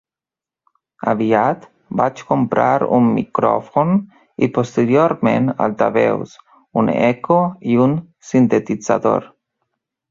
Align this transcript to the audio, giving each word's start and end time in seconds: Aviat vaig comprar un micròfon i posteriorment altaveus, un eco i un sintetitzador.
Aviat 1.11 1.67
vaig 2.01 2.23
comprar 2.29 2.87
un 2.99 3.11
micròfon 3.19 3.93
i 4.47 4.51
posteriorment 4.57 5.53
altaveus, 5.69 6.37
un 6.83 6.93
eco 7.13 7.41
i 7.75 7.81
un 7.89 7.97
sintetitzador. 8.33 9.35